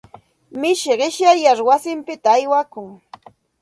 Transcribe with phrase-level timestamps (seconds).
[0.59, 2.89] Mishi qishyayar wasinpita aywakun.